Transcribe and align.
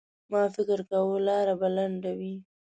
ما 0.31 0.43
فکر 0.55 0.79
کاوه 0.89 1.17
لاره 1.27 1.53
به 1.61 1.67
لنډه 1.77 2.11
وي. 2.19 2.35